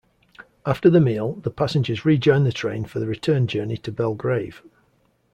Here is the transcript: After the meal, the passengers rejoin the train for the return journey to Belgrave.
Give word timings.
After 0.65 0.89
the 0.89 0.99
meal, 0.99 1.33
the 1.43 1.51
passengers 1.51 2.05
rejoin 2.05 2.43
the 2.43 2.51
train 2.51 2.85
for 2.85 2.97
the 2.97 3.05
return 3.05 3.45
journey 3.45 3.77
to 3.77 3.91
Belgrave. 3.91 4.63